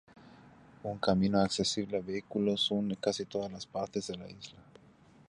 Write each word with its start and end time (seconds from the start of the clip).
Un 0.81 0.97
camino 0.97 1.39
accesible 1.39 1.97
a 1.97 2.01
vehículos 2.01 2.71
une 2.71 2.97
casi 2.97 3.23
todas 3.25 3.51
las 3.51 3.67
partes 3.67 4.07
de 4.07 4.15
la 4.17 4.27
isla. 4.27 4.57